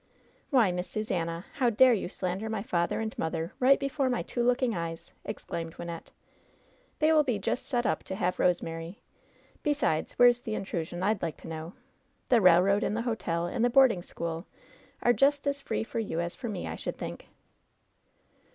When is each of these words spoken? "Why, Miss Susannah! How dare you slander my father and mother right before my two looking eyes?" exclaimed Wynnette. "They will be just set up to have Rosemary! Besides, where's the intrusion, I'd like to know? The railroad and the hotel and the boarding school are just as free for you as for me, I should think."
"Why, 0.49 0.71
Miss 0.71 0.89
Susannah! 0.89 1.45
How 1.53 1.69
dare 1.69 1.93
you 1.93 2.09
slander 2.09 2.49
my 2.49 2.63
father 2.63 2.99
and 2.99 3.15
mother 3.19 3.53
right 3.59 3.79
before 3.79 4.09
my 4.09 4.23
two 4.23 4.41
looking 4.41 4.73
eyes?" 4.73 5.11
exclaimed 5.25 5.75
Wynnette. 5.75 6.07
"They 6.97 7.13
will 7.13 7.21
be 7.23 7.37
just 7.37 7.67
set 7.67 7.85
up 7.85 8.01
to 8.05 8.15
have 8.15 8.39
Rosemary! 8.39 8.97
Besides, 9.61 10.13
where's 10.13 10.41
the 10.41 10.55
intrusion, 10.55 11.03
I'd 11.03 11.21
like 11.21 11.37
to 11.41 11.47
know? 11.47 11.73
The 12.29 12.41
railroad 12.41 12.83
and 12.83 12.97
the 12.97 13.03
hotel 13.03 13.45
and 13.45 13.63
the 13.63 13.69
boarding 13.69 14.01
school 14.01 14.47
are 15.03 15.13
just 15.13 15.45
as 15.45 15.61
free 15.61 15.83
for 15.83 15.99
you 15.99 16.19
as 16.19 16.33
for 16.33 16.49
me, 16.49 16.67
I 16.67 16.77
should 16.77 16.97
think." 16.97 17.27